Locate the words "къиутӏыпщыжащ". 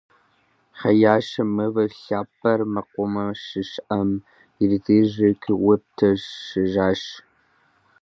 5.41-7.01